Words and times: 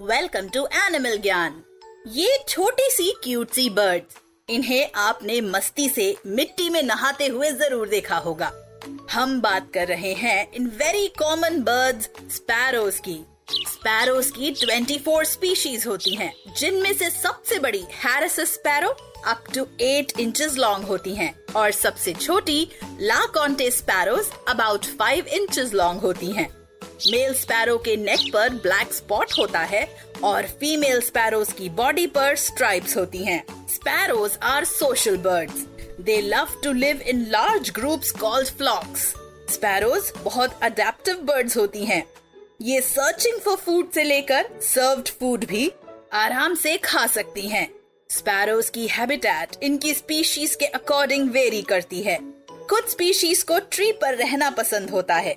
Welcome 0.00 0.46
to 0.48 0.60
animal 0.76 1.16
Gyan 1.16 1.54
ये 2.08 2.38
छोटी 2.48 2.88
सी 2.90 3.10
cute 3.24 3.50
सी 3.50 3.68
bird 3.70 4.02
इन्हें 4.48 4.90
आपने 4.96 5.40
मस्ती 5.40 5.88
से 5.88 6.06
मिट्टी 6.26 6.68
में 6.68 6.82
नहाते 6.82 7.26
हुए 7.26 7.50
ज़रूर 7.52 7.88
देखा 7.88 8.16
होगा। 8.16 8.50
हम 9.10 9.40
बात 9.40 9.68
कर 9.74 9.86
रहे 9.88 10.12
हैं 10.12 10.52
in 10.52 10.66
very 10.78 11.06
common 11.18 11.60
birds 11.62 12.08
sparrows 12.36 12.98
की। 12.98 13.18
स्पैरोज 13.68 14.30
की 14.30 14.52
24 14.52 15.24
स्पीशीज 15.24 15.86
होती 15.86 16.14
हैं, 16.14 16.32
जिनमें 16.56 16.92
से 16.92 17.10
सबसे 17.10 17.58
बड़ी 17.58 17.84
Harris 17.94 18.40
sparrow 18.52 18.88
up 19.26 19.44
to 19.54 19.66
8 19.82 20.18
inches 20.20 20.56
long 20.56 20.86
होती 20.86 21.14
हैं 21.14 21.34
और 21.56 21.70
सबसे 21.72 22.12
छोटी 22.14 22.66
Le 23.00 23.24
Conte 23.34 23.70
sparrows 23.70 24.30
about 24.48 24.86
5 25.02 25.28
inches 25.30 25.74
long 25.74 26.00
होती 26.00 26.32
हैं। 26.32 26.48
मेल 27.06 27.34
स्पैरो 27.34 27.76
के 27.78 27.96
नेक 27.96 28.20
पर 28.32 28.48
ब्लैक 28.54 28.92
स्पॉट 28.92 29.32
होता 29.38 29.60
है 29.60 29.84
और 30.24 30.46
फीमेल 30.60 31.00
स्पैरोज 31.00 31.52
की 31.52 31.68
बॉडी 31.68 32.06
पर 32.06 32.34
स्ट्राइप्स 32.36 32.96
होती 32.96 33.24
हैं। 33.24 33.42
Sparrows 33.68 34.36
are 34.42 34.64
social 34.64 35.16
birds 35.16 35.64
they 36.00 36.20
love 36.20 36.48
to 36.64 36.72
live 36.72 37.00
in 37.00 37.24
large 37.30 37.70
groups 37.70 38.10
called 38.10 38.48
flocks 38.48 39.06
sparrows 39.50 40.12
बहुत 40.24 40.58
अडेप्टिव 40.62 41.22
बर्ड्स 41.24 41.56
होती 41.56 41.84
हैं। 41.84 42.02
ये 42.62 42.80
सर्चिंग 42.80 43.40
फॉर 43.40 43.56
फ़ूड 43.56 43.90
से 43.90 44.02
लेकर 44.02 44.48
सर्व्ड 44.62 45.08
फ़ूड 45.10 45.44
भी 45.44 45.70
आराम 46.12 46.54
से 46.54 46.76
खा 46.76 47.06
सकती 47.06 47.46
हैं। 47.48 47.68
स्पैरोज 48.10 48.70
की 48.70 48.86
हैबिटेट 48.86 49.62
इनकी 49.62 49.94
स्पीशीज 49.94 50.54
के 50.54 50.66
अकॉर्डिंग 50.66 51.30
वेरी 51.30 51.62
करती 51.62 52.02
है। 52.02 52.18
कुछ 52.70 52.90
स्पीशीज 52.90 53.42
को 53.42 53.58
ट्री 53.70 53.90
पर 53.92 54.14
रहना 54.14 54.50
पसंद 54.50 54.90
होता 54.90 55.14
है। 55.14 55.36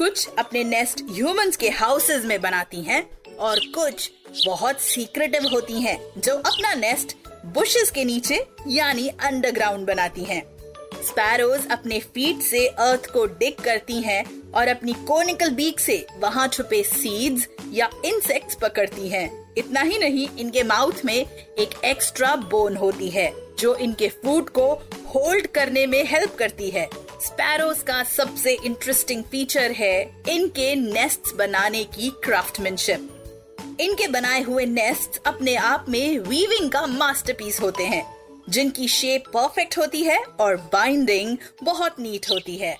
कुछ 0.00 0.28
अपने 0.38 0.62
नेस्ट 0.64 1.00
ह्यूमंस 1.10 1.56
के 1.56 1.68
हाउसेज 1.68 2.24
में 2.26 2.40
बनाती 2.40 2.80
हैं 2.82 3.02
और 3.36 3.58
कुछ 3.74 4.10
बहुत 4.46 4.80
सीक्रेटिव 4.80 5.48
होती 5.52 5.80
हैं, 5.82 5.96
जो 6.18 6.34
अपना 6.34 6.72
नेस्ट 6.74 7.16
बुशेस 7.46 7.90
के 7.90 8.04
नीचे, 8.04 8.46
यानी 8.68 9.08
अंडरग्राउंड 9.08 9.86
बनाती 9.86 10.24
हैं। 10.24 10.42
स्पैरोज 11.02 11.66
अपने 11.70 11.98
फीट 12.14 12.40
से 12.42 12.66
अर्थ 12.66 13.06
को 13.06 13.26
डिग 13.26 13.60
करती 13.64 14.00
हैं 14.02 14.24
और 14.50 14.68
अपनी 14.68 14.92
कोनिकल 14.92 15.50
बीक 15.50 15.80
से 15.80 16.06
वहाँ 16.18 16.48
छुपे 16.48 16.82
सीड्स 16.82 17.48
या 17.72 17.90
इंसेक्ट्स 18.04 18.54
पकड़ती 18.54 19.08
हैं। 19.08 19.54
इतना 19.58 19.80
ही 19.80 19.98
नहीं, 19.98 20.28
इनके 20.38 20.62
माउथ 20.62 21.04
में 21.04 21.14
एक 21.14 21.84
एक्स्ट्रा 21.84 22.34
बोन 22.50 22.76
होती 22.76 23.10
है, 23.10 23.32
जो 23.58 23.74
इनके 23.76 24.08
फ़ूड 24.08 24.48
को 24.48 24.72
होल्ड 25.14 25.46
करने 25.46 25.86
में 25.86 26.04
हेल्प 26.04 26.36
करती 26.38 26.70
है 26.70 26.88
स्पैरोज 27.20 27.78
का 27.78 28.02
सबसे 28.02 28.52
इंटरेस्टिंग 28.64 29.22
फीचर 29.24 29.72
है 29.72 30.22
इनके 30.28 30.74
नेस्ट 30.74 31.34
बनाने 31.36 31.84
की 31.84 32.10
क्राफ्टमैनशिप 32.24 33.76
इनके 33.80 34.06
बनाए 34.08 34.42
हुए 34.42 34.64
नेस्ट 34.66 35.20
अपने 35.26 35.54
आप 35.56 35.86
में 35.88 36.18
वीविंग 36.18 36.70
का 36.70 36.86
मास्टरपीस 36.86 37.60
होते 37.60 37.84
हैं, 37.84 38.04
जिनकी 38.48 38.88
शेप 38.88 39.28
परफेक्ट 39.28 39.78
होती 39.78 40.02
है 40.02 40.18
और 40.40 40.56
बाइंडिंग 40.72 41.36
बहुत 41.62 42.00
नीट 42.00 42.30
होती 42.30 42.56
है। 42.56 42.76